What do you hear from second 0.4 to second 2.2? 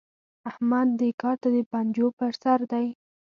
احمد دې کار ته د پنجو